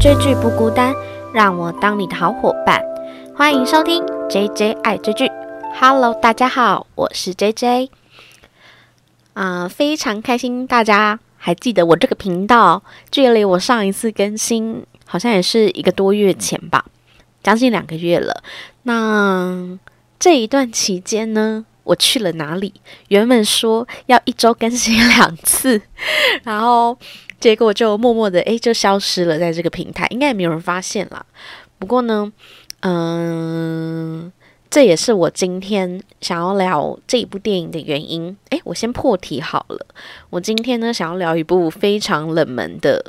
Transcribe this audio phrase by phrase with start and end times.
[0.00, 0.94] 追剧不孤单，
[1.30, 2.82] 让我当你的好伙伴。
[3.36, 5.30] 欢迎收听 J J 爱追剧。
[5.78, 7.90] Hello，大家好，我是 J J。
[9.34, 12.82] 啊，非常开心大家还记得我这个频道。
[13.10, 16.86] 距离我上一次更新，好像也是一个多月前吧，
[17.42, 18.42] 将近两个月了。
[18.84, 19.78] 那
[20.18, 22.72] 这一段期间呢，我去了哪里？
[23.08, 25.82] 原本说要一周更新两次，
[26.44, 26.96] 然后。
[27.40, 31.24] 结果就默默的诶，就消失了在这个平台，应该也没有人发现啦。
[31.78, 32.30] 不过呢，
[32.80, 34.30] 嗯，
[34.68, 38.36] 这也是我今天想要聊这一部电影的原因。
[38.50, 39.86] 诶，我先破题好了。
[40.28, 43.02] 我今天呢，想要聊一部非常冷门的，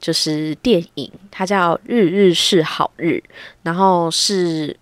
[0.00, 3.22] 就是电影，它叫《日日是好日》，
[3.62, 4.76] 然后是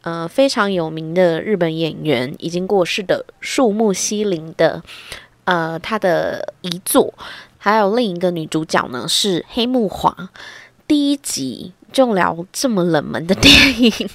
[0.00, 4.82] 呃非常有名的日本演员，已经过世的树木希林的
[5.44, 7.12] 呃他的遗作。
[7.58, 10.30] 还有另一个女主角呢，是黑木华。
[10.86, 14.08] 第一集就聊这么冷门的电影，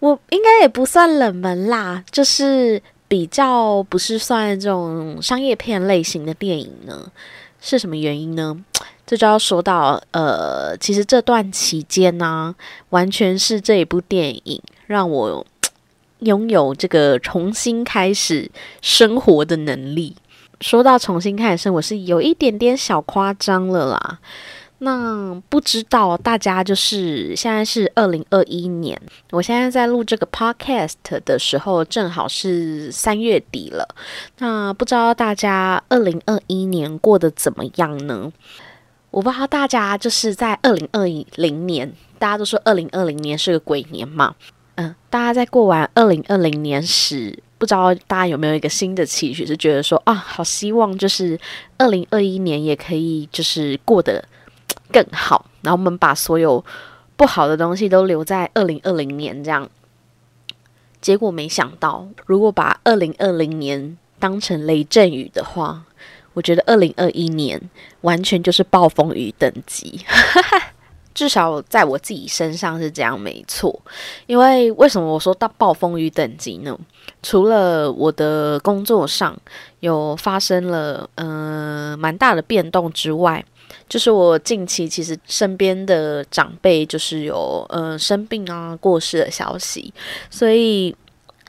[0.00, 7.10] 我应该也不算冷门啦，就是比较不是算这种商业片类型的电影呢。
[7.58, 8.56] 是什么原因呢？
[9.06, 12.54] 这就要说到，呃，其实这段期间呢，
[12.90, 15.46] 完全是这一部电影让我
[16.20, 18.50] 拥有这个重新开始
[18.82, 20.16] 生活的能力。
[20.60, 24.18] 说到重新开始生活，是有一点点小夸张了啦。
[24.78, 33.88] 那不知道大家就是现在是二零二一年，我现在在录这个 podcast 的时候，正好是三月底了。
[34.38, 38.30] 那不知道大家二零二一年过得怎么样呢？
[39.10, 41.04] 我不知道大家就是在二零二
[41.36, 44.34] 零年，大家都说二零二零年是个鬼年嘛。
[44.74, 47.42] 嗯，大家在过完二零二零年时。
[47.58, 51.38] 不知道大家有没有一个新的期许，是觉得说啊，好希望就是
[51.78, 54.22] 二零二一年也可以就是过得
[54.92, 56.64] 更好，然后我们把所有
[57.16, 59.68] 不好的东西都留在二零二零年这样。
[61.00, 65.84] 结果没想到，如果把二零二零年当成雷阵雨的话，
[66.34, 67.70] 我觉得二零二一年
[68.02, 70.04] 完全就是暴风雨等级。
[71.16, 73.74] 至少在我自己身上是这样，没错。
[74.26, 76.78] 因为为什么我说到暴风雨等级呢？
[77.22, 79.34] 除了我的工作上
[79.80, 83.42] 有发生了呃蛮大的变动之外，
[83.88, 89.90] 就是我近期其实身边的长辈就是有呃生病啊过世的消息，
[90.28, 90.94] 所以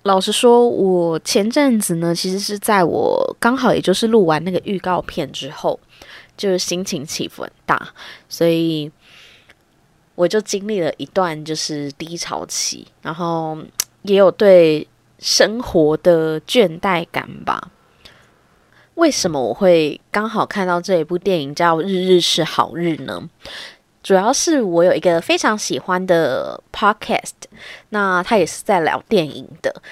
[0.04, 5.78] 老实说，我前阵子呢，其实是在我刚好也就是录完那个预告片之后，
[6.38, 7.90] 就是心情起伏很大，
[8.30, 8.90] 所以。
[10.18, 13.56] 我就经历了一段就是低潮期，然后
[14.02, 14.88] 也有对
[15.20, 17.70] 生活的倦怠感吧。
[18.96, 23.30] 为什么我会刚好看到这一部电影叫《日日是好日》呢？
[24.02, 27.34] 主要是我有一个非常喜欢的 podcast，
[27.90, 29.84] 那他也是在聊电影的。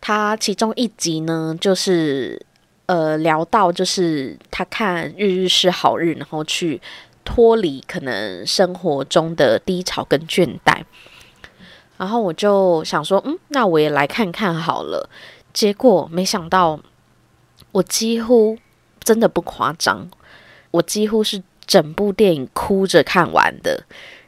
[0.00, 2.44] 他其中一集呢，就是
[2.86, 6.82] 呃聊到就是他看《日日是好日》，然后去。
[7.32, 10.82] 脱离可能生活中的低潮跟倦怠，
[11.96, 15.08] 然后我就想说，嗯，那我也来看看好了。
[15.52, 16.80] 结果没想到，
[17.70, 18.58] 我几乎
[18.98, 20.10] 真的不夸张，
[20.72, 23.84] 我几乎是整部电影哭着看完的。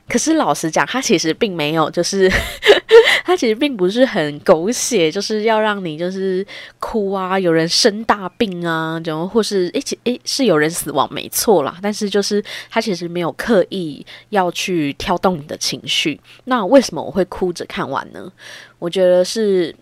[0.09, 2.31] 可是老实讲，他其实并没有，就是
[3.25, 6.47] 他其实并不是很狗血，就是要让你就是
[6.79, 11.79] 哭啊，有人生大病啊，然后或是一起诶是有人死亡，没错啦。
[11.81, 16.21] 但是就是他其实没有刻意要去挑动你的情绪。
[16.45, 18.31] 那为什么我会哭着看完呢？
[18.79, 19.75] 我觉得是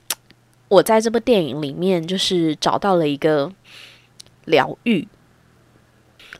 [0.68, 3.50] 我在这部电影里面就是找到了一个
[4.44, 5.08] 疗愈。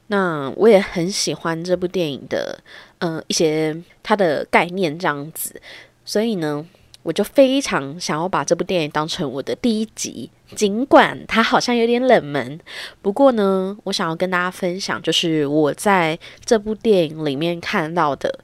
[0.06, 2.58] 那我也很喜欢这部电影的，
[3.00, 5.60] 呃，一些它的概念这样子，
[6.04, 6.64] 所以呢，
[7.02, 12.60] 我就非常想要把这部电影当成我的第一集，尽管它好像有点冷门，
[13.00, 18.38] 不过呢，我想要跟大家分享，就是我在这部电影里面看到的，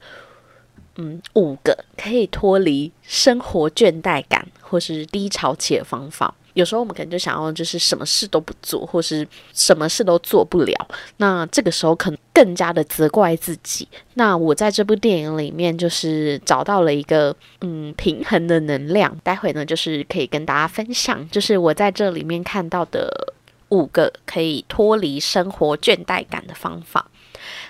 [0.96, 6.34] 嗯，五个可以脱离生活倦怠感或是低潮期的方法。
[6.56, 10.74] 有时候我们可能就想要，就是什么事都不做，或是什么事都做不了。
[11.18, 13.86] 那这个时候可能更加的责怪自己。
[14.14, 19.14] 那我在这部电影里面，就是找到了一个嗯平衡的能量。
[19.22, 23.34] 待会呢，就是可以跟大家分享，就是我在这里面看到的
[23.68, 27.10] 五个可以脱离生活倦怠感的方法。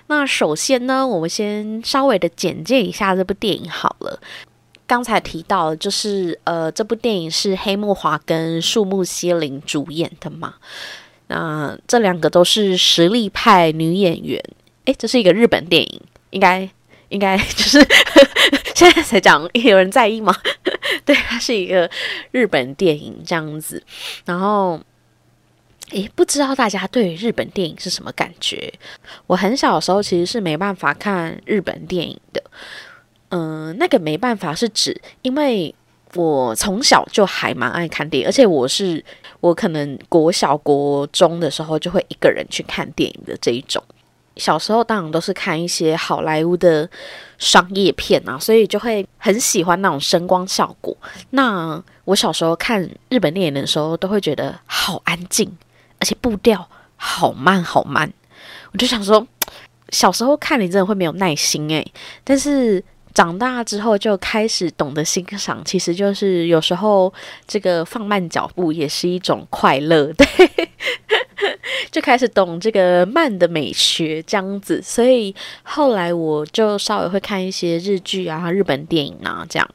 [0.07, 4.21] 那首先呢，我们先稍微的简介一下这部电影好了。
[4.87, 10.55] 刚才提到，就是呃，这部电影是黑木华跟树木希林主演的嘛？
[11.29, 14.43] 那这两个都是实力派女演员。
[14.85, 16.01] 诶，这是一个日本电影，
[16.31, 16.69] 应该
[17.09, 17.85] 应该 就是
[18.77, 20.33] 现在才讲，有人在意吗？
[21.05, 21.91] 对，它是一个
[22.31, 23.83] 日本电影这样子。
[24.25, 24.81] 然后，
[25.91, 28.73] 诶，不知道大家对日本电影是什么感觉？
[29.27, 32.41] 我很小的时候其实是没办法看日本电影的。
[33.31, 35.75] 嗯，那个没办法是指，因为
[36.15, 39.05] 我从小就还蛮爱看电影，而且我是
[39.41, 43.83] 我可能国小国中的时候就会一个人去看电影的这一种。
[44.37, 46.89] 小时候当然都是看一些好莱坞的
[47.39, 50.95] 商业片啊，所以就会很喜欢那种声光效果。
[51.31, 55.51] 那我小时候看日本电影的时候，都会觉得好安静，
[55.99, 58.13] 而且步调好慢好慢。
[58.73, 59.27] 我就想说，
[59.89, 61.93] 小时候看你真的会没有耐心诶。
[62.23, 62.85] 但是
[63.17, 67.11] 长大之后就开始懂得欣赏，其实就是有时候
[67.47, 70.27] 这个放慢脚步也是一种快乐， 对。
[71.91, 79.67] 就开始懂这个慢的美学这样子，所以后来我就稍微会看一些日剧啊、日本电影啊这样。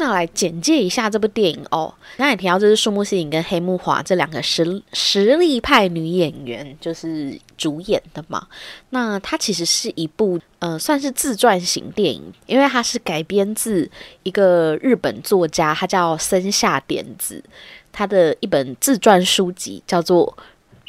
[0.00, 1.94] 那来简介一下这部电影哦。
[2.16, 8.48] 刚才提到这是树木希影跟黑木华这两个实实力派女演员就是主演的嘛。
[8.88, 13.88] 那它其实是一部呃算是自传型电影，因为它是改编自
[14.22, 17.44] 一个日本作家，他叫森下典子，
[17.92, 20.36] 他的一本自传书籍叫做。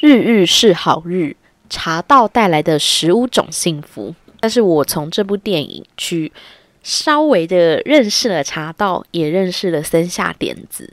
[0.04, 1.36] 日日是好日，
[1.70, 4.12] 茶道带来的十五种幸福。
[4.40, 6.32] 但是我从这部电影去
[6.82, 10.92] 稍微的认识了茶道，也认识了森下典子。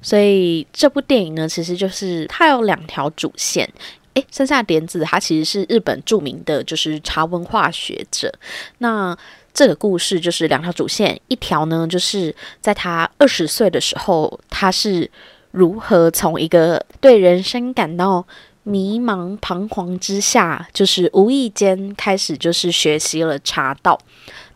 [0.00, 3.68] 所以这部电影呢，其实就是它有两条主线。
[4.14, 8.32] 诶，森下典子他其实是日本著名的就是茶文化学者。
[8.78, 9.16] 那
[9.52, 15.10] 这个故事就是两条主线，一条呢就是在他二十岁的时候，他是。
[15.52, 18.26] 如何从一个对人生感到
[18.62, 23.98] 迷茫彷徨之下，就是无意间开始就是学习了茶道。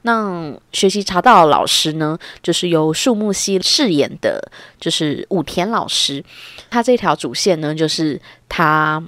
[0.02, 4.50] 那学习茶道的老师呢，就是由树木希饰演的，
[4.81, 6.25] 就是武田老师。
[6.70, 9.02] 他这条主线呢，就是他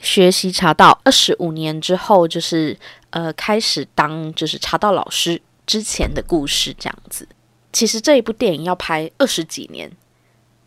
[0.00, 2.76] 学习茶道二十五年之后，就是
[3.10, 7.28] 呃开始当就是茶道老师之前的故事这样子。
[7.72, 9.90] 其实这一部电影要拍二十几年。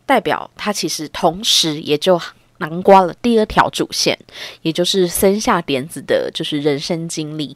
[0.06, 2.20] 代表他其实同时也就
[2.58, 4.18] 囊括了第二条主线，
[4.64, 7.56] 也就是森下典子的，就是人生经历。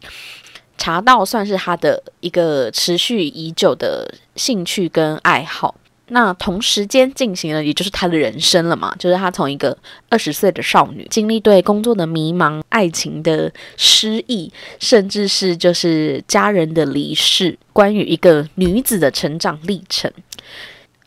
[0.83, 5.74] 茶道算是他的一个持续已久的兴趣跟爱好。
[6.07, 9.77] 那同时间进行了，也就是他的人生了嘛，就是他从一个
[10.09, 20.12] 二十岁的少女，经历对工作的迷茫、爱情的失意，甚至是就是家人的离世，关于一个女子的成长历程。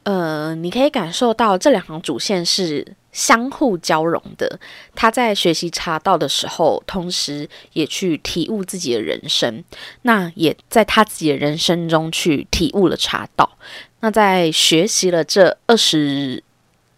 [0.07, 4.61] 呃，你可以感受到这两行主线是相互交融的。
[4.95, 9.65] 他在学习茶道的时候，同时也去体悟自己的人生。
[10.03, 13.59] 那也在他自己的人生中去体悟了茶道。
[13.99, 16.41] 那在学习了这二十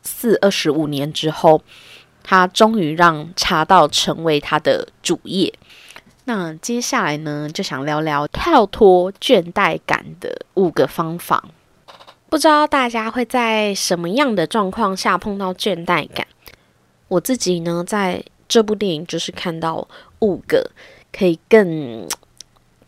[0.03, 1.63] 四、二十五年之后，
[2.23, 5.51] 他终于让茶道成为他的主业。
[6.25, 11.43] 那接下来呢，就想聊聊跳脱倦怠感的五个方法。
[12.31, 16.27] 不知道大家会在什么样的状况下碰到倦怠感？
[17.09, 19.89] 我自己呢，在这部电影就是看到
[20.19, 20.71] 五个
[21.11, 22.07] 可以更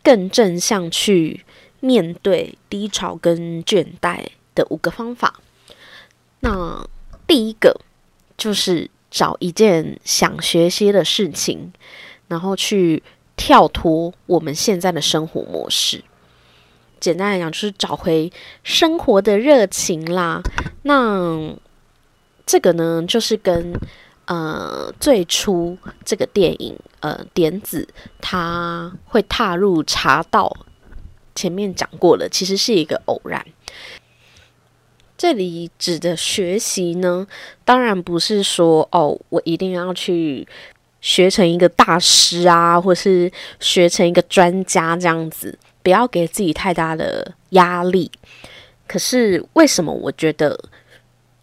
[0.03, 1.43] 更正向去
[1.79, 5.39] 面对低潮跟倦怠的五个方法。
[6.41, 6.87] 那
[7.25, 7.81] 第一个
[8.37, 11.73] 就是找一件想学习的事情，
[12.27, 13.01] 然后去
[13.35, 16.03] 跳脱我们现在的生活模式。
[17.01, 18.31] 简单来讲，就是找回
[18.63, 20.41] 生活的热情啦。
[20.83, 21.53] 那
[22.45, 23.73] 这个呢，就是跟
[24.25, 27.87] 呃最初这个电影呃点子
[28.21, 30.55] 他会踏入茶道，
[31.33, 33.43] 前面讲过了，其实是一个偶然。
[35.17, 37.27] 这里指的学习呢，
[37.65, 40.47] 当然不是说哦，我一定要去
[40.99, 45.57] 学成一个大师啊，或是学成一个专家这样子。
[45.83, 48.11] 不要给自己太大的压力。
[48.87, 50.59] 可是为什么我觉得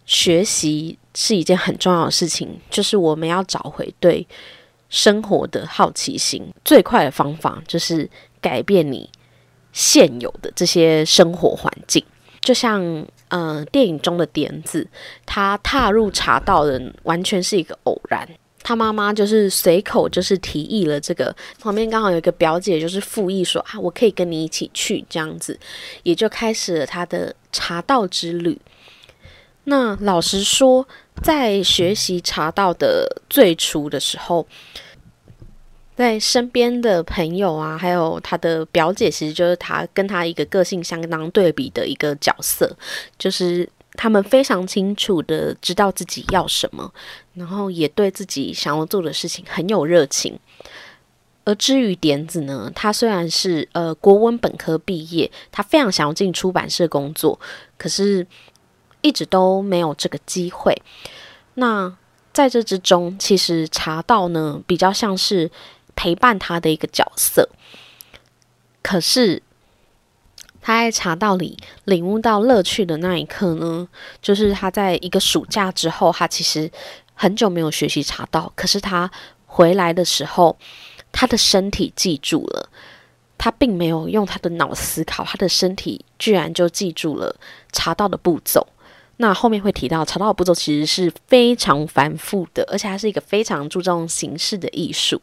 [0.05, 2.47] 学习是一件很重要的事情？
[2.69, 4.27] 就是我们要找回对
[4.89, 6.53] 生活的好奇心。
[6.63, 9.09] 最快的方法就是改变你
[9.73, 12.03] 现有的这些生活环境。
[12.41, 14.87] 就像嗯，电影中的点子，
[15.25, 18.27] 他踏入茶道的完全是一个偶然。
[18.61, 25.59] 他妈妈就是随口就是提议了这个，旁边刚好有一个表姐就是附议说啊，我可以跟你一起去这样子，
[26.03, 28.59] 也就开始了他的茶道之旅。
[29.65, 30.87] 那老实说，
[31.21, 34.47] 在学习茶道的最初的时候，
[35.95, 42.75] 在身边的朋友啊，还有他的表姐，其实就是他跟他一个个性相当对比的一个角色，
[43.17, 43.69] 就是
[44.01, 46.89] 他们非常清楚的知道自己要什么，
[47.33, 50.39] 然后也对自己想要做的事情很有热情。
[51.43, 57.37] 而至于点子呢，他虽然是呃国文本科毕业，他非常想要进出版社工作，
[57.77, 58.25] 可是
[59.01, 60.73] 一直都没有这个机会。
[61.55, 61.93] 那
[62.31, 65.51] 在这之中，其实茶道呢比较像是
[65.97, 67.49] 陪伴他的一个角色。
[68.81, 69.43] 可是
[70.61, 73.87] 他在茶道里领悟到乐趣的那一刻呢，
[74.21, 76.71] 就是他在一个暑假之后，他其实
[77.13, 79.09] 很久没有学习茶道，可是他
[79.45, 80.57] 回来的时候。
[81.11, 82.69] 他的身体记住了，
[83.35, 87.35] 他并没有用他的脑思考，他的身体居然就记住了
[87.71, 88.67] 茶道的步骤。
[89.17, 95.19] 那后面会提到，茶道的步骤其实是非常繁复的，而且它是一个非常注重形式的艺术。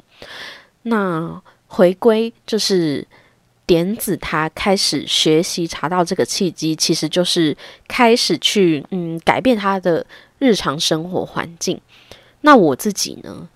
[0.83, 3.07] 那回归就是
[3.67, 7.57] 点子，他开始学习茶道这个契机，其实就是
[7.89, 10.07] 开始去嗯改变他的
[10.39, 11.81] 日常生活环境。
[12.43, 13.49] 那我自己呢？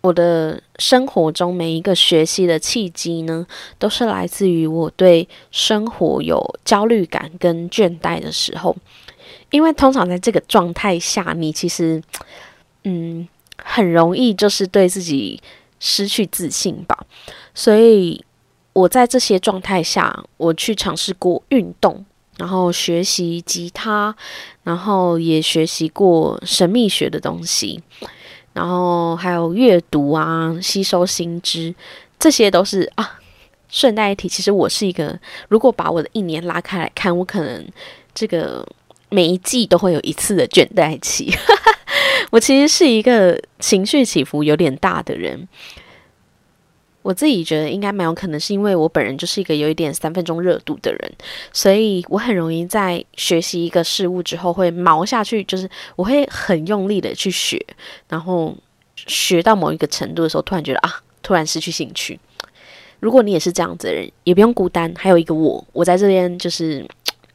[0.00, 3.46] 我的生活中每一个学习的契机呢，
[3.78, 8.76] 都是来自于我对生活有焦虑感跟倦怠的时候。
[9.50, 12.02] 因为通常在这个状态下，你其实，
[12.82, 15.40] 嗯，很容易就是对自己
[15.78, 17.06] 失去自信吧。
[17.54, 18.24] 所以
[18.72, 22.04] 我在这些状态下，我去尝试过运动，
[22.38, 24.14] 然后学习吉他，
[24.62, 27.82] 然后也学习过神秘学的东西。
[28.54, 31.74] 然后还有阅读啊，吸收新知，
[32.18, 33.18] 这些都是啊。
[33.70, 37.66] 顺带一提，其实我是一个，如果把我的一年拉开来看，我可能
[38.14, 38.66] 这个
[39.08, 41.34] 每一季都会有一次的倦怠期。
[42.30, 45.48] 我其实是一个情绪起伏有点大的人。
[47.02, 51.12] 我自己觉得应该蛮有可能是因为我本人就是一个有一点三分钟热度的人，
[51.52, 57.60] 所以我很容易在学习一个事物之后会毛下去，就是我会很用力的去学，
[58.08, 58.56] 然后
[58.94, 62.18] 学到某一个程度的时候，突然觉得啊，突然失去兴趣。
[63.00, 66.86] 如果你也是这样子的人，也不用孤单，还有一个我，我在这边就是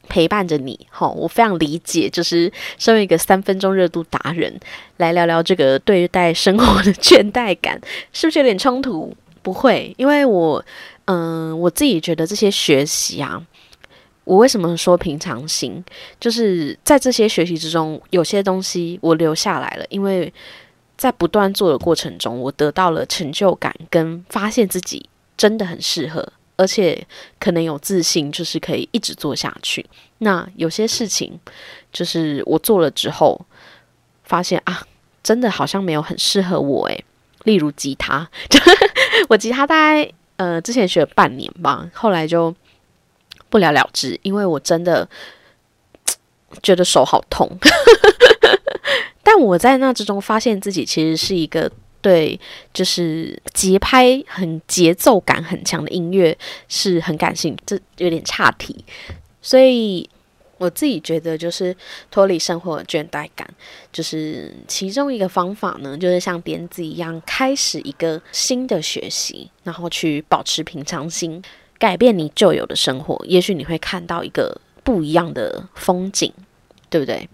[0.08, 0.80] 陪伴着你。
[0.90, 4.58] 好，我非常理解，就是身为一个三分钟热度达人，
[4.96, 7.78] 来聊聊这个对待生活的 倦怠感，
[8.14, 9.14] 是不是有点冲突？
[9.48, 10.62] 不会，因为我，
[11.06, 13.42] 嗯，我自己觉得这些学习啊，
[14.25, 15.82] 我为什么说平常心？
[16.20, 20.34] 就是在这些学习之中，有些东西我留下来了，因为
[20.98, 27.08] 在不断做的过程中，我得到了成就感，跟发现自己真的很适合，而且
[27.39, 29.86] 可能有自信，就是可以一直做下去。
[30.18, 31.39] 那有些事情，
[31.94, 33.39] 就是我做了之后，
[34.25, 34.86] 发现啊，
[35.24, 37.06] 真的好像没有很适合我，诶。
[37.44, 38.30] 例如吉他，
[39.27, 42.53] 我吉他大概呃之前学了半年吧，后来就
[43.50, 45.07] 不了了之，因为我真的
[46.62, 47.50] 觉得手好痛。
[49.24, 51.69] 但我在那之中发现自己其实是一个
[52.01, 52.39] 对
[52.74, 56.38] 就是节拍很节奏感很强的音乐
[56.69, 58.86] 是很感兴趣，这有点差题，
[59.41, 60.10] 所以。
[60.58, 61.76] 我自己觉得，就是
[62.10, 63.48] 脱离生活的倦怠感，
[63.92, 71.42] 就是其中一个方法呢，就是像点子一样，开始一个新的学习，然后去保持平常心，
[71.78, 76.34] 改变你旧有的生活，也许你会看到一个不一样的风景，
[76.90, 77.30] 对不对？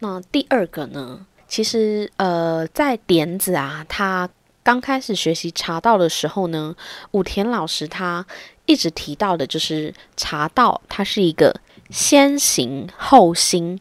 [0.00, 4.28] 那第二个呢，其实呃，在点子啊，他
[4.62, 6.74] 刚开始学习茶道的时候呢，
[7.12, 8.26] 武田老师他
[8.66, 11.54] 一直提到的就是茶道，它是一个。
[11.90, 13.78] 先形后心，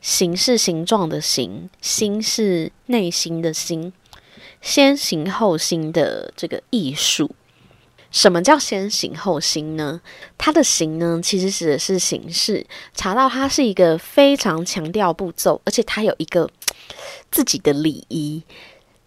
[0.00, 3.92] 形是形状的形，心是内心的心。
[4.60, 7.30] 先行后心的这个艺术，
[8.10, 10.00] 什么叫先行后心呢？
[10.38, 12.66] 它的形呢，其实指的是形式。
[12.94, 16.48] 查到它是一个非常强调步骤，而且它有一个
[17.30, 18.42] 自己的礼仪，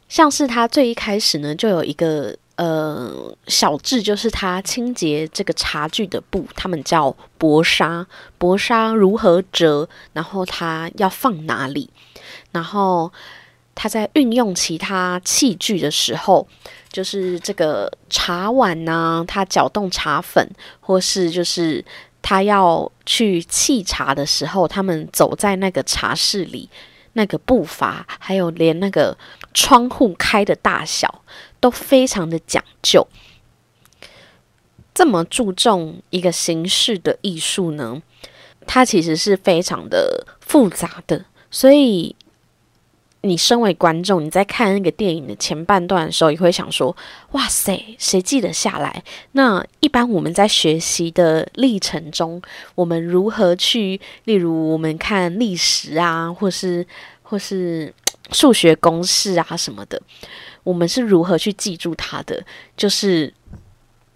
[0.08, 2.38] 像是它最一开始呢，就有一个。
[2.56, 8.08] 呃，小智就是他清洁这个茶具的布，他们叫薄纱。
[8.38, 9.90] 薄纱如何折？
[10.14, 11.90] 然后他要放哪里？
[12.54, 13.12] 然后
[13.74, 16.48] 他在运用其他器具的时候，
[16.90, 21.84] 就是这个茶碗呢，他搅动茶粉，或是就是
[22.22, 26.70] 他要去沏茶的时候，他们走在那个茶室里，
[27.14, 29.18] 那个步伐，还有连那个
[29.54, 31.22] 窗户开的大小。
[31.60, 33.08] 都非常的讲究，
[34.94, 38.02] 这么注重一个形式的艺术呢，
[38.66, 41.26] 它其实是非常的复杂的。
[41.50, 42.16] 所以
[43.22, 46.96] 你身为观众，你在看那个电影的前半段的时候，也会想说
[47.32, 52.40] ：“哇塞，谁记得下来？”那一般我们在学习的历程中，
[52.76, 56.86] 我们如何去，例如我们看历史啊，或是
[57.24, 57.92] 或是
[58.32, 60.02] 数学公式啊什么的，
[60.64, 62.44] 我们是如何去记住它的？
[62.76, 63.34] 就是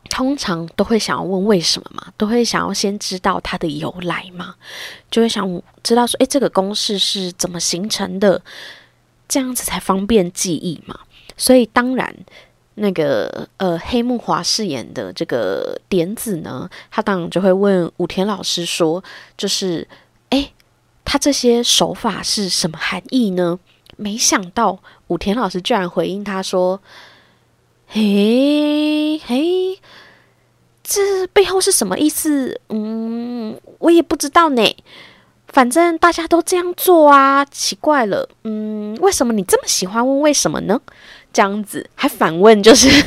[0.10, 4.56] 通常都会想要问为什么嘛，都会想要先知道它的由来嘛，
[5.12, 8.42] 就会想知道说：“诶，这个公式是怎么形成的？”
[9.30, 11.02] 这样子才方便记忆嘛，
[11.38, 12.12] 所以当然，
[12.74, 19.04] 那个呃黑木华饰演的这个点子呢，他当然就会问武田老师说，
[19.38, 19.88] 就是
[20.32, 20.52] 哎，
[21.06, 23.60] 他这些手法是什么含义呢？
[24.00, 26.80] 没想到武田老师居然回应他说
[27.86, 29.78] ：“嘿嘿，
[30.82, 32.62] 这背后是什么意思？
[32.70, 34.76] 嗯，我也不知道呢。”
[35.52, 40.80] 反正大家都这样做啊，奇怪了，嗯，为什么你这么喜欢问为什么呢？
[41.34, 43.04] 这样子还反问，就是，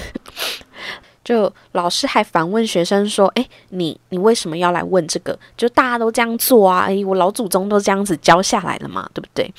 [1.24, 5.38] 就老师还反问学生说：“哎，你你为什么要来问这个？
[5.56, 9.50] 就大家都这样做啊，哎，我老祖宗都这样子教下来了嘛，对不对？”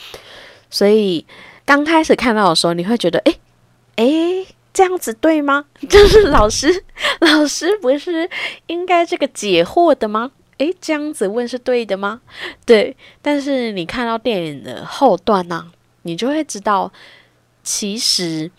[0.74, 1.24] 所以
[1.66, 3.40] 刚开始看到的时候，你会觉得：“诶
[3.98, 5.66] 诶，这样子对吗？
[5.88, 6.84] 就是老师
[7.22, 8.28] 老师不是
[8.66, 12.22] 应该这个解惑的吗？”诶，这样子问是对的吗？
[12.66, 16.92] 对，但是你看到电影的后段呢，你就会知道，
[17.64, 18.50] 其实，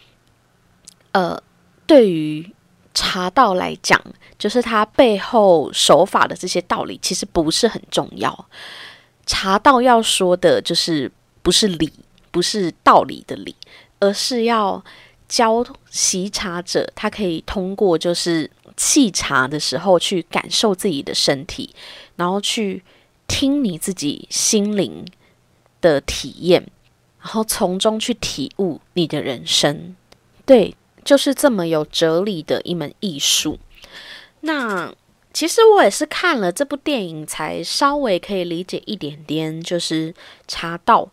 [1.11, 1.41] 呃，
[1.85, 2.49] 对于
[2.95, 4.01] 茶道来讲，
[4.39, 8.47] 就是它背后手法的这些道理，其实不是很重要。
[9.27, 11.11] 茶道要说的就是
[11.43, 11.93] 不是理，
[12.35, 13.55] 不是道理的理，
[14.01, 14.85] 而是要
[15.27, 18.51] 教习茶者，他可以通过就是。
[18.77, 21.73] 沏茶的时候，去感受自己的身体，
[22.17, 22.83] 然后去
[23.29, 25.07] 听你自己心灵
[25.81, 26.67] 的体验，
[27.21, 29.95] 然后从中去体悟你的人生。
[30.45, 33.61] 对，就是这么有哲理的一门艺术。
[34.41, 34.93] 那
[35.33, 40.13] 其实我也是看了这部电影，才稍微可以理解一点点，就是
[40.49, 41.09] 茶道。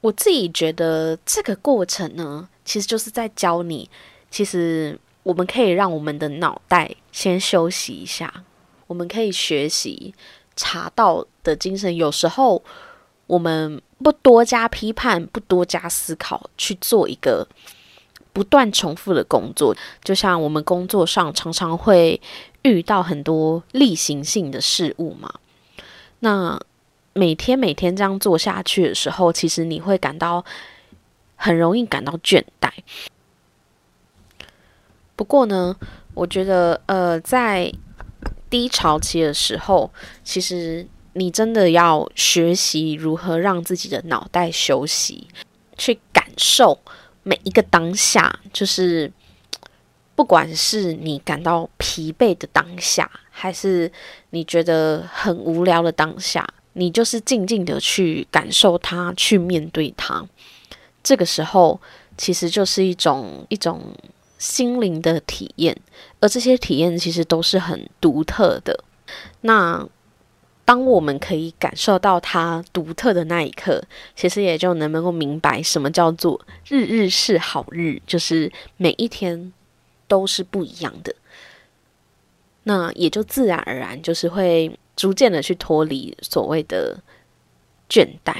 [0.00, 3.88] 我自己觉得这个过程呢，其实就是在教你，
[4.30, 4.98] 其实。
[5.26, 8.32] 我们可以让我们的脑袋先休息一下，
[8.86, 10.14] 我们可以学习
[10.54, 11.96] 茶道的精神。
[11.96, 12.62] 有时候
[13.26, 17.44] 我们不多加批判，不多加思考，去做一个
[18.32, 19.76] 不断重复的工作。
[20.04, 22.20] 就像我们工作上常常会
[22.62, 25.40] 遇到很多例行性的事物嘛。
[26.20, 26.56] 那
[27.16, 30.44] 每天每天这样做下去的时候，其实你会感到
[31.34, 32.70] 很容易感到倦怠。
[35.16, 35.74] 不过呢，
[36.12, 37.72] 我觉得，呃，在
[38.50, 39.90] 低潮期的时候，
[40.22, 45.26] 其实你真的要学习如何让自己的脑袋休息，
[45.78, 46.78] 去感受
[47.22, 48.40] 每一个当下。
[48.52, 49.10] 就是
[50.14, 53.90] 不管是你感到疲惫的当下，还是
[54.30, 60.24] 你觉得很无聊的当下，你就是静静的去感受它，去面对它。
[61.02, 61.80] 这个时候，
[62.16, 63.80] 其实就是一种一种。
[64.38, 65.74] 心灵的体验，
[66.20, 68.84] 而这些体验其实都是很独特的。
[69.40, 69.88] 那
[70.62, 73.82] 当我们可以感受到它独特的那一刻，
[74.14, 79.54] 其实也就能能够明白什么叫做日日是好日，就是每一天
[80.06, 81.14] 都是不一样的。
[82.64, 86.98] 那也就自然而然，就是会逐渐的去脱离所谓的
[87.88, 88.34] 倦怠。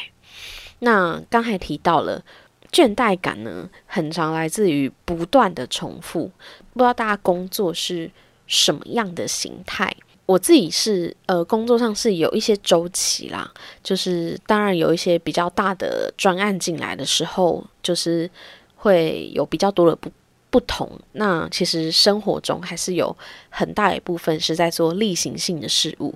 [0.81, 2.25] 那刚才提到了。
[2.73, 6.31] 倦怠感呢，很常来自于不断的重复。
[6.75, 8.11] 不知道大家工作是
[8.47, 9.97] 什么样的形态？
[10.27, 13.51] 我自己是呃，工作上是有一些周期啦，
[13.83, 18.29] 就是当然有一些比较大的专案进来的时候，就是
[18.75, 20.11] 会有比较多的不
[20.51, 20.91] 不同。
[21.13, 23.17] 那其实生活中还是有
[23.49, 26.15] 很大一部分是在做例行性的事物。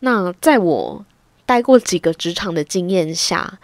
[0.00, 1.04] 那在我
[1.44, 3.58] 待过几个职场的经验下。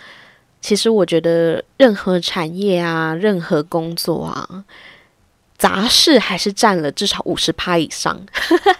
[0.60, 4.64] 其实我觉得，任何产业啊，任何工作啊，
[5.58, 8.24] 杂事还是占了至少五十趴以上，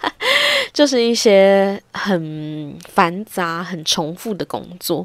[0.72, 5.04] 就是一些很繁杂、很重复的工作。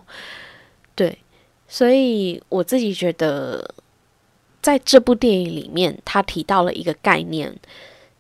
[0.94, 1.18] 对，
[1.68, 3.74] 所以我自己觉得，
[4.62, 7.58] 在这部电影里面，他提到了一个概念，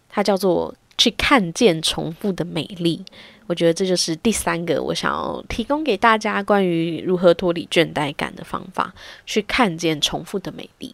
[0.09, 3.05] 它叫做“去看见重复的美丽”。
[3.47, 8.93] 我觉得这就是第三个我想要提供给大家关于如何脱离倦怠感的方法，
[9.25, 10.93] 去看见重复的美丽。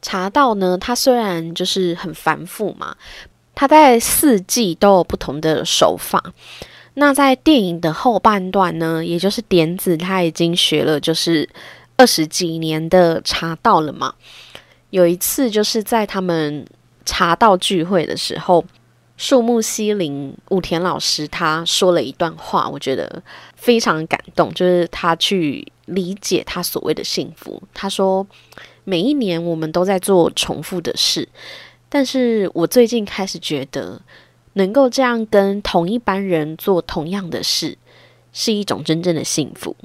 [0.00, 2.96] 茶道呢，它虽然就是很繁复嘛，
[3.54, 6.22] 它在四季都有不同的手法。
[6.94, 11.48] 那在电影的后半段呢，也就是点子他已经学了，就是
[11.96, 14.14] 二十几年的茶道了嘛。
[14.90, 16.66] 有一次就是在他们
[17.04, 18.64] 茶道聚会的时候，
[19.18, 23.22] 树木西林武田老师他说了一段话，我觉得
[23.56, 27.62] 非常感动，就是他去理解他所谓的幸福。
[27.74, 28.26] 他说
[28.84, 31.28] ：“每一年我们都在做重复的事，
[31.90, 34.00] 但是我最近开始觉得，
[34.54, 37.76] 能够这样跟同一班人做同样的事，
[38.32, 39.76] 是一种真正的幸福。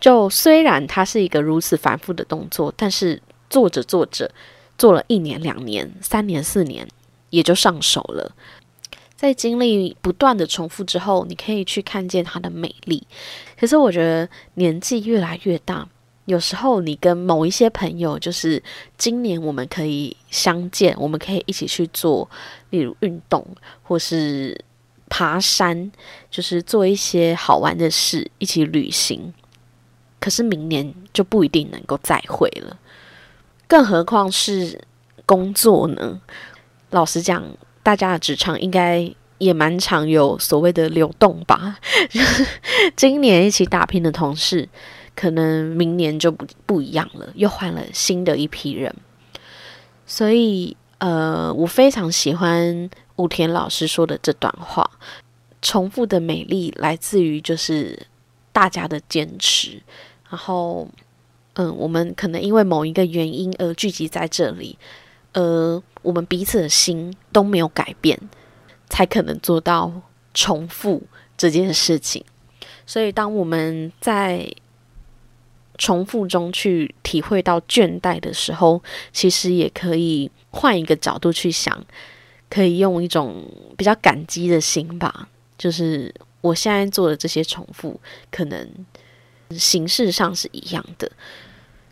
[0.00, 4.32] 就虽然它是一个如此繁复的动作，但是。”做着做着，
[4.76, 6.88] 做了一年、两年、三年、四年，
[7.34, 8.32] 也就上手了。
[9.16, 13.06] 在经历不断的重复之后，你可以去看见它的美丽。
[13.58, 15.88] 可是我觉得年纪越来越大，
[16.26, 18.62] 有时候你跟某一些朋友，就是
[18.98, 22.28] 今年我们可以相见，我们可以一起去做，
[22.70, 23.46] 例如运动
[23.82, 24.62] 或是
[25.08, 25.90] 爬山，
[26.30, 29.32] 就是做一些好玩的事，一起旅行。
[30.20, 32.76] 可是明年就不一定能够再会了。
[33.66, 34.78] 更何况是
[35.24, 36.20] 工作呢？
[36.94, 37.42] 老实讲，
[37.82, 41.76] 大家的职场应该也蛮常有所谓的流动吧。
[42.94, 44.68] 今年一起打拼的同事，
[45.16, 48.94] 可能明年就不不一样了，又换了新的一批人。
[50.06, 54.88] 所以，呃，我非常喜欢武田老师说的这段话：
[55.60, 58.06] 重复的美丽来自于就是
[58.52, 59.82] 大家的坚持，
[60.30, 60.88] 然后。
[61.56, 64.76] 嗯，我们可能因为某一个原因而聚集在这里，
[65.34, 68.18] 而我们彼此的心都没有改变，
[68.88, 69.92] 才可能做到
[70.32, 71.02] 重复
[71.36, 72.24] 这件事情。
[72.86, 74.50] 所以，当我们在
[75.76, 81.84] 重复中去体会到倦怠的时候，其实也可以换一个角度去想，
[82.48, 83.44] 可以用一种
[83.76, 85.28] 比较感激的心吧。
[85.58, 88.68] 就是我现在做的这些重复，可能。
[89.50, 91.08] 形式上是一样的，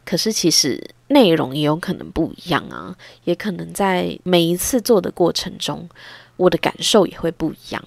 [0.05, 5.89] 可是其实内容也有可能不一样啊，也可能在每一次做的过程中，
[6.37, 7.85] 我的感受也会不一样。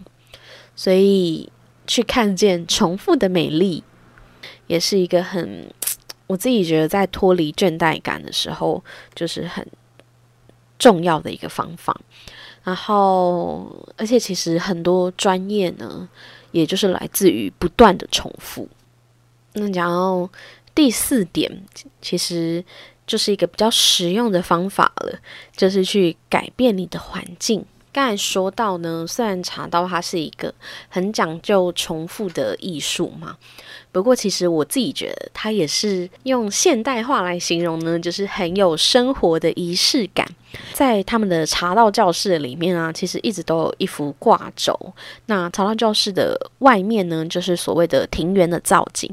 [0.75, 1.51] 所以
[1.87, 3.83] 去看见重复的美丽，
[4.67, 5.69] 也是一个很
[6.27, 9.65] 我自己觉得在脱离倦怠感的时候，就是很
[10.79, 11.99] 重要的一个方法。
[12.63, 16.09] 然后，而且其实很多专业呢，
[16.51, 18.67] 也就是来自于不断的重复。
[19.53, 20.29] 那然后
[20.75, 21.63] 第四点，
[22.01, 22.63] 其实
[23.07, 25.17] 就是一个比较实用的方法了，
[25.55, 27.65] 就是去改变你的环境。
[27.93, 30.53] 刚才说到呢，虽然茶道它是一个
[30.89, 33.37] 很讲究重复的艺术嘛，
[33.93, 40.27] 不过其实我自己觉得它也是用现代化来形容呢，就是很有生活的仪式感。
[40.73, 44.77] 在他们的茶道教室里面啊，其实一直都有一幅挂轴。
[45.27, 49.09] 那茶道教室的外面呢，就是所谓的庭园的造景。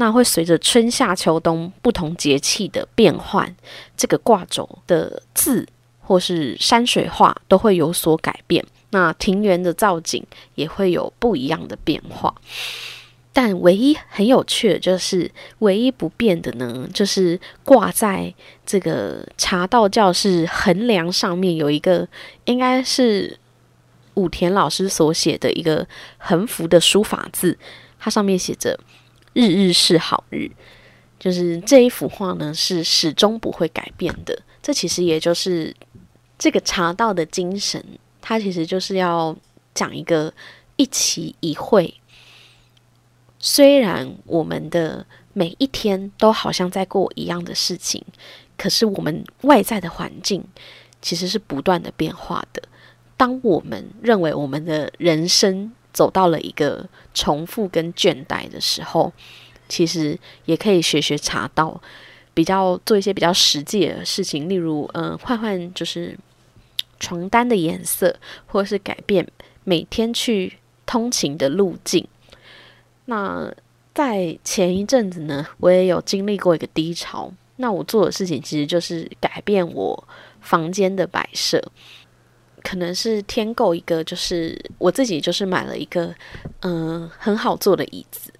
[0.00, 3.54] 那会随着春夏秋冬不同节气的变换，
[3.98, 5.68] 这个挂轴的字
[6.00, 8.64] 或是山水画都会有所改变。
[8.92, 12.34] 那庭园的造景也会有不一样的变化。
[13.34, 18.34] 但唯一很有趣的就是，唯一不变的呢，就是挂在
[18.64, 22.08] 这个茶道教室横梁上面有一个，
[22.46, 23.38] 应该是
[24.14, 25.86] 武田老师所写的一个
[26.16, 27.58] 横幅的书法字，
[27.98, 28.80] 它上面写着。
[29.32, 30.50] 日日是好日，
[31.18, 34.42] 就是这一幅画呢，是始终不会改变的。
[34.62, 35.74] 这其实也就是
[36.38, 37.84] 这个茶道的精神，
[38.20, 39.36] 它其实就是要
[39.74, 40.32] 讲一个
[40.76, 41.94] 一期一会。
[43.38, 48.04] 虽然我们的每一天都好像在过一样的事情，
[48.58, 50.44] 可是我们外在的环境
[51.00, 52.62] 其实是不断的变化的。
[53.16, 59.12] 当我们认为我们的人生，走到了一个重复跟倦怠的时候，
[59.68, 61.80] 其实也可以学学茶道，
[62.34, 66.18] 比较做一些比较实际的事情，例如，嗯，换换就是
[66.98, 69.26] 床单的颜色，或是改变
[69.64, 72.06] 每天去通勤的路径。
[73.06, 73.52] 那
[73.94, 80.04] 在前一阵子呢，我也有经历过一个低潮，那我做的事情其实就是改变我
[80.40, 81.62] 房间的摆设。
[82.62, 86.14] 可能是添购一个，就是我自己就是买了一个，
[86.60, 88.32] 嗯，很好坐的椅子，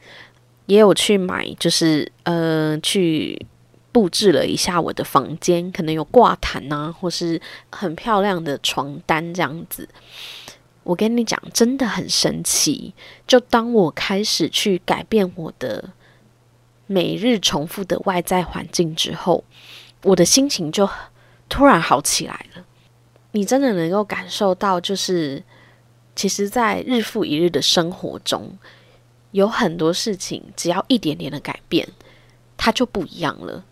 [0.66, 3.46] 也有去买，就是呃，去
[3.92, 9.88] 布置了一下我的房间，可能有挂毯啊，或是很漂亮的床单这样子。
[10.83, 12.94] 我跟你讲，真的很神奇。
[13.26, 15.90] 就当我开始去改变我的
[16.87, 19.44] 每日重复的外在环境之后，
[20.02, 20.88] 我的心情就
[21.48, 22.64] 突然好起来了。
[23.33, 25.43] 你真的能够感受到，就是
[26.16, 28.59] 其实，在日复一日的生活中，
[29.31, 31.88] 有很多事情，只要一点点的改变，
[32.57, 33.64] 它就不一样了。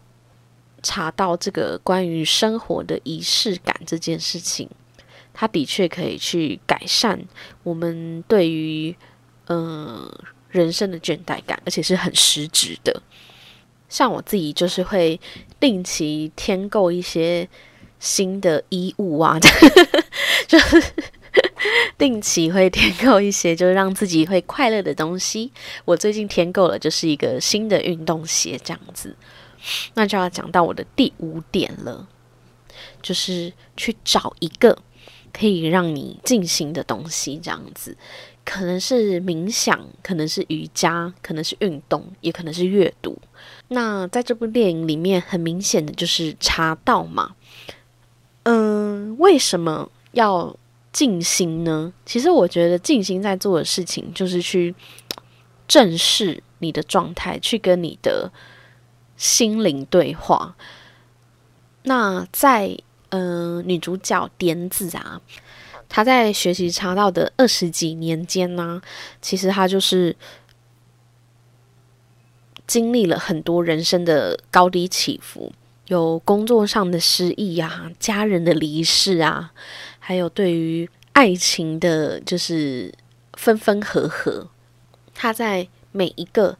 [0.80, 4.70] 查到这个关于生活的仪式感这件事情，
[5.34, 7.20] 它的确可以去改善
[7.64, 8.94] 我们对于
[9.48, 10.08] 嗯
[10.50, 13.02] 人生的倦怠感，而且是很实质的。
[13.88, 15.20] 像我自己就是会
[15.58, 17.48] 定期添购一些
[17.98, 19.38] 新的衣物啊，
[20.46, 20.82] 就是
[21.96, 25.52] 定期会添购一些就是让自己会快乐的东西。
[25.84, 29.16] 我最近添购了就是一个新的运动鞋，这样子。
[29.94, 32.08] 那就要讲到我的第五点了，
[33.02, 34.78] 就是去找一个
[35.32, 37.96] 可以让你进行的东西，这样子，
[38.44, 43.18] 可能是冥想，可能是瑜伽，可能是运动，也可能是阅读。
[43.66, 47.34] 那在这部电影里面，很明显的就是茶道嘛。
[48.50, 50.56] 嗯，为什么要
[50.92, 51.92] 静心呢？
[52.06, 54.74] 其实我觉得静心在做的事情，就是去
[55.66, 58.32] 正视你的状态，去跟你的。
[59.18, 60.54] 心灵对话。
[61.82, 65.20] 那在嗯，女主角点子啊，
[65.88, 68.80] 她在学习茶道的二十几年间呢，
[69.20, 70.14] 其实她就是
[72.68, 75.52] 经历了很多人生的高低起伏，
[75.88, 79.52] 有工作上的失意啊，家人的离世啊，
[79.98, 82.94] 还有对于爱情的，就是
[83.34, 84.48] 分分合合。
[85.12, 86.56] 他在每一个。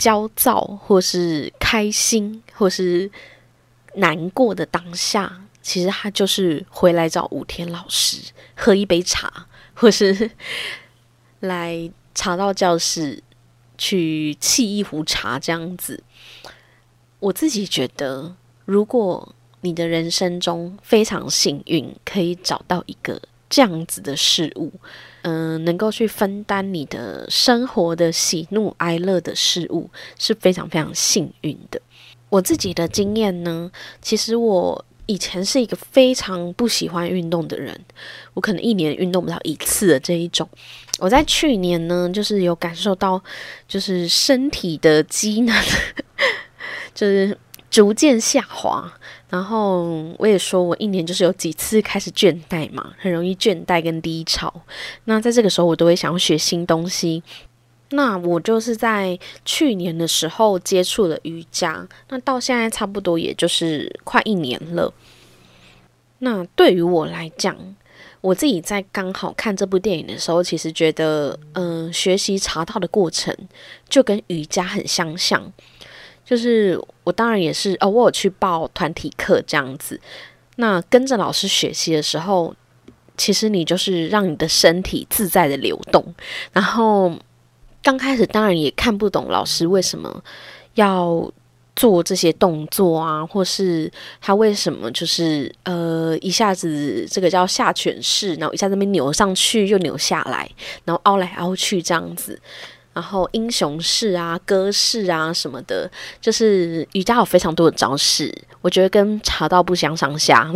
[0.00, 3.10] 焦躁，或是开心，或是
[3.96, 10.30] 难过的当下，其实他就是回来找武天老师喝一杯茶，或是
[11.40, 13.22] 来茶道教室
[13.76, 16.02] 去沏一壶茶这样子。
[17.20, 24.72] 我自己觉得，如果你的人生中非常幸运，可以找到一个这样子的事物。
[25.22, 31.78] 嗯，能够去分担你的生活的喜怒哀乐的事物是非常非常幸运的。
[32.30, 37.78] 我自己的经验呢，其实我以前是一个非常不喜欢运动的人，
[38.32, 40.48] 我可能一年运动不到一次的这一种。
[40.98, 43.22] 我在去年呢，就是有感受到，
[43.68, 45.54] 就是身体的机能，
[47.00, 47.38] 就是
[47.70, 48.92] 逐渐下滑。
[49.30, 49.84] 然后
[50.18, 54.52] 我也说，我一年就是有几次开始倦怠嘛，很容易倦怠跟低潮。
[55.04, 57.22] 那在这个时候，我都会想要学新东西。
[57.90, 64.92] 那我就是在去年的时候接触了瑜伽，那到现在差不多也就是快一年了。
[66.18, 67.56] 那对于我来讲，
[68.20, 73.36] 我自己在刚好看这部电影的时候，其实觉得，嗯，学习茶道的过程
[73.88, 75.52] 就跟瑜伽很相像。
[76.30, 80.00] 就是我当然也是哦，我有去报团体课这样子。
[80.54, 82.54] 那跟着老师学习的时候，
[83.16, 86.14] 其实你就是让你的身体自在的流动。
[86.52, 87.12] 然后
[87.82, 90.22] 刚开始当然也看不懂老师为什么
[90.74, 91.28] 要
[91.74, 93.90] 做这些动作啊，或是
[94.20, 100.48] 他为什么就是呃一下子这个叫下犬式，然后一下子边扭上去又扭下来，
[100.84, 102.40] 然后凹来凹去这样子。
[102.92, 110.52] 然后英雄式啊、歌式啊什么的，就是瑜伽有非常多的招式，我觉得跟茶道不相上下，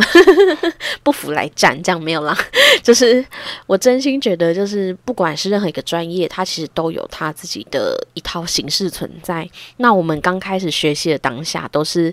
[1.05, 2.37] 不服来战，这样没有啦。
[2.83, 3.25] 就是
[3.67, 9.49] 我真心觉得，就是不管是任何一个专业，它其实都有它自己的一套形式存在。
[9.77, 12.13] 那我们刚开始学习的当下，都是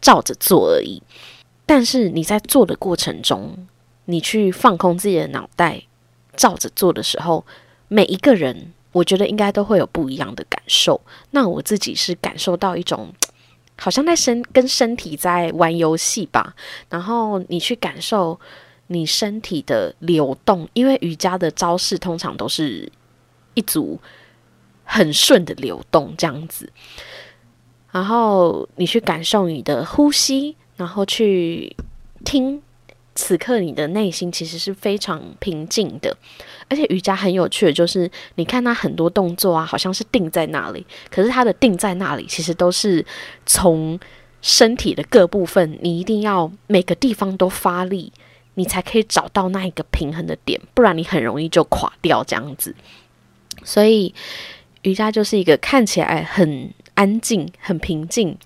[0.00, 1.02] 照着做而已。
[1.66, 3.68] 但是你在做的过程中，
[4.06, 5.82] 你去放空自己的脑袋，
[6.34, 7.44] 照着做的时候，
[7.88, 8.72] 每一个人。
[8.96, 10.98] 我觉得应该都会有不一样的感受。
[11.32, 13.12] 那我自己是感受到一种，
[13.76, 16.54] 好像在身跟身体在玩游戏吧。
[16.88, 18.40] 然后你去感受
[18.86, 22.90] 你身体的流动，因为瑜伽的招式通常都是
[23.52, 24.00] 一组
[24.84, 26.72] 很顺的流动这样子。
[27.90, 31.76] 然后你去感受你的呼吸，然后去
[32.24, 32.62] 听。
[33.18, 36.14] 此刻你的内心其实是非常平静的，
[36.68, 43.04] 而且瑜伽很有趣的，就是你看它很多动作啊，好像是定在那里，可是它的定在那里，其实都是
[43.44, 43.98] 从
[44.42, 48.12] 身体的各部分，你一定要每个地方都发力，
[48.54, 52.74] 你才可以找到那一个平衡的点，不然你很容易就垮掉这样子。
[53.62, 54.12] 所以
[54.82, 58.36] 瑜伽就是一个看起来很安静、很平静。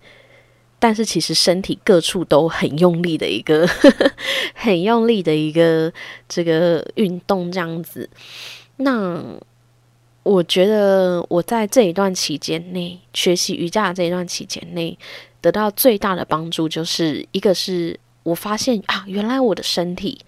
[0.81, 3.69] 但是其实身体各处都很用力的一个，
[4.57, 5.93] 很用力的一个
[6.29, 8.09] 这个运动这样子。
[8.79, 9.23] 那
[10.23, 14.99] 我觉得我在这一段期间内学习瑜伽这一段期间内，
[15.43, 20.19] 得到最大的帮助就是一个是我发现啊，原来我的身体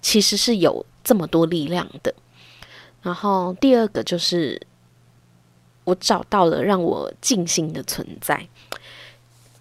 [0.00, 2.14] 其实是有这么多力量的。
[3.02, 4.60] 然后第二个就是
[5.84, 8.48] 我找到了让我静心的存在，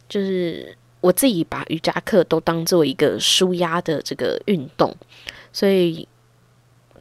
[0.07, 4.95] 就是我自己把瑜伽课都当做一个舒压的这个运动，
[5.51, 6.07] 所以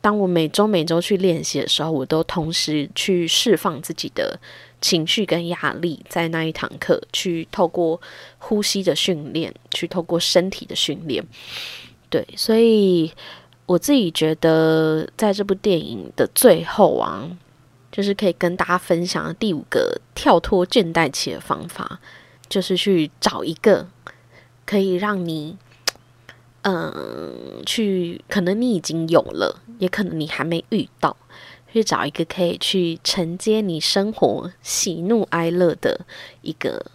[0.01, 4.39] 当我每周每周去练习的时候，我都同时去释放自己的
[4.81, 8.01] 情绪跟压力，在那一堂课去透过
[8.39, 11.25] 呼吸的训练，去透过身体的训练，
[12.09, 13.13] 对，所以。
[13.69, 17.29] 我自己觉得，在这部电影的最后啊，
[17.91, 21.99] 就是可以跟大家分享第五个跳脱倦怠期的方法，
[22.49, 23.89] 就是去找一个
[24.65, 25.57] 可以让你，
[26.63, 31.17] 嗯，去可能你已经有了，也可能你还没遇到，
[31.73, 36.07] 去找一个可以去承接你生活喜怒哀乐的
[36.43, 36.87] 一个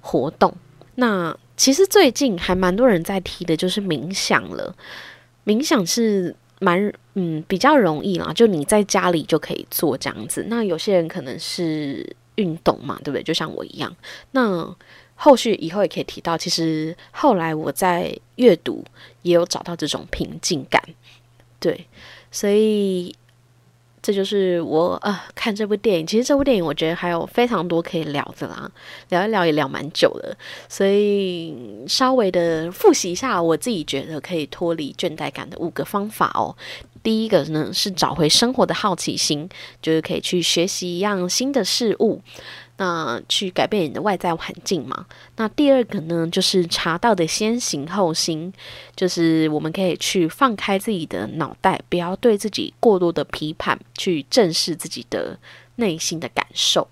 [0.00, 0.54] 活动。
[0.96, 4.74] 那其实最近还蛮多人在提的，就是冥想了。
[5.44, 10.44] 冥想是蛮嗯比较容易啦，就你在家里就可以做这样子。
[10.48, 13.22] 那有些人可能是运动嘛，对不对？
[13.22, 13.94] 就像我一样。
[14.30, 14.74] 那
[15.14, 18.84] 后续以后也可以提到，其实后来我在阅读
[19.22, 20.82] 也有找到这种平静感，
[21.60, 21.86] 对，
[22.30, 23.14] 所以。
[24.08, 28.70] 这就是我啊看这部电影，其实这部电影我觉得还有非常多可以聊的啦，
[29.10, 30.34] 聊一聊也聊蛮久的，
[30.66, 31.54] 所以
[31.86, 36.56] 稍微的复习一下我自己觉得可以脱离倦怠感的五个方法哦。
[37.02, 39.46] 第一个呢是找回生活的好奇心，
[39.82, 42.22] 就是可以去学习一样新的事物。
[42.80, 45.04] 那去改变你的外在环境嘛？
[45.34, 48.52] 那第二个呢，就是查到的先行后心，
[48.94, 55.36] 就是我们可以去放开自己的脑袋，不要对自己过多的批判，去正视自己的
[55.74, 56.88] 内心的感受。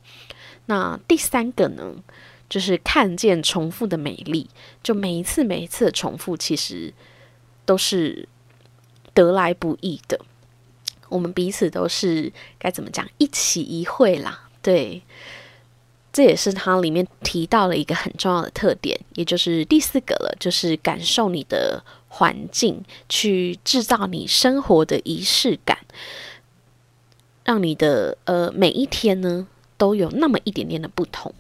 [0.67, 1.95] 那第三个呢，
[2.49, 4.51] 就是看见重复的美丽，
[4.83, 6.93] 就每一次每一次的重复，其实
[7.65, 8.29] 都是
[9.15, 10.19] 得来不易的。
[11.09, 15.01] 我们彼此都是该怎么讲，一起一会啦，对。
[16.17, 25.77] 这也是它里面提到了一个很重要的特点，也就是第四个了，就是感受你的环境，去制造你生活的仪式感，
[27.45, 31.35] 让你的呃每一天呢都有那么一点点的不同。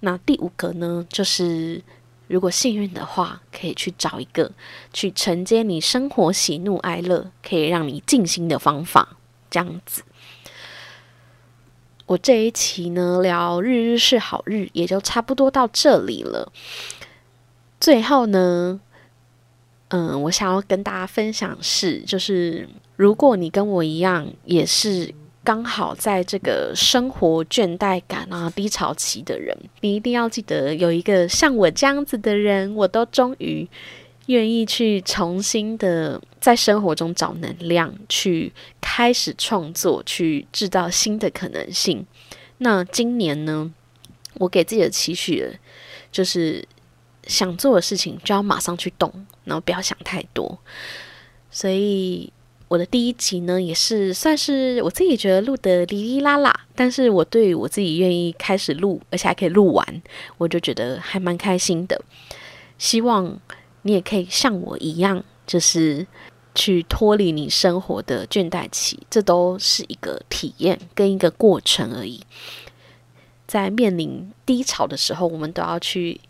[0.00, 1.82] 那第五个呢，就是
[2.28, 4.52] 如果幸运的话，可以去找一个
[4.92, 9.16] 去承接你生活喜怒哀乐，可以让你静心的方法，
[9.48, 10.02] 这样子。
[12.06, 16.52] 我这一期呢聊日日是好日，也就差不多到这里了。
[17.80, 18.80] 最后呢，
[19.88, 33.68] 嗯，我想要跟大家分享是，就是如果你跟我一样，也是刚好在这个生活倦怠感啊低潮期的人，你一定要记得有一个像我这样子的人，我都终于。
[34.26, 42.06] 愿意去重新的在生活中找能量，去开始创作，去制造新的可能性。
[42.58, 43.70] 那今年呢，
[44.34, 45.46] 我给自己的期许
[46.10, 46.66] 就是
[47.26, 49.12] 想做的事情就要马上去动，
[49.44, 50.58] 然后不要想太多。
[51.50, 52.32] 所以
[52.68, 60.02] 我的第一集呢，也是算是我自己觉得录的哩哩啦啦，但是我对我自己愿意开始录，而且还可以录完，
[60.38, 62.00] 我就觉得还蛮开心的。
[62.78, 63.38] 希望。
[63.84, 66.06] 你也可以像我一样，就是
[66.54, 72.20] 去脱离你生活的倦怠期，这都是一个体验跟一个过程而已。
[73.46, 76.20] 在面临低潮的时候，我们都要去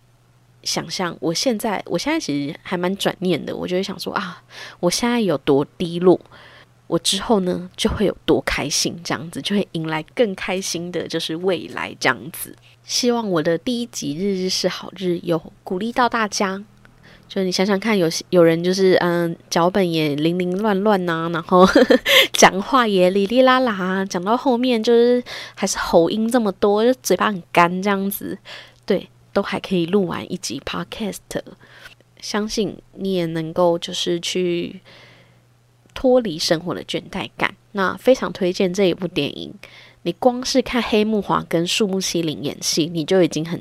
[0.63, 4.43] 想象，我现在，我现在其实还蛮转念的，我就会想说啊，
[4.81, 6.21] 我现在有多低落，
[6.89, 12.57] 我之后呢就会有多开心，这样子就会迎来更开心的，就是未来这样子。
[12.83, 16.65] 希望我的第一集日日是好日，有鼓励到大家。
[17.27, 21.67] 就你想想看，有些有人就是嗯，脚本也零零乱乱呐，然后
[22.33, 25.23] 讲话也哩哩啦啦，讲到后面就是
[25.57, 28.39] 还是喉音这么多，就嘴巴很干这样子，
[28.87, 31.17] 对，都还可以录完一集 podcast，
[32.21, 34.81] 相信你也能够就是去
[35.93, 37.53] 脱离生活的倦怠感。
[37.73, 39.53] 那非常推荐这一部电影，
[40.03, 43.61] 你光是看黑木华跟树木希林演戏，你就已经很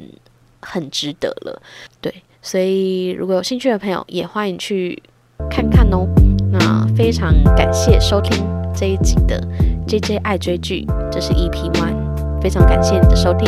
[0.60, 1.60] 很值得了，
[2.00, 2.14] 对。
[2.46, 5.02] 所以，如果有兴趣的朋友，也欢迎去
[5.50, 6.06] 看看哦。
[6.52, 9.41] 那非常感谢收听这一集的
[9.88, 13.48] J J 爱追剧，这是 EP One，非常感谢你的收听。